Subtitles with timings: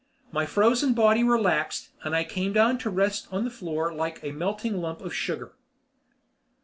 [0.31, 4.31] My frozen body relaxed and I came down to rest on the floor like a
[4.31, 5.53] melting lump of sugar.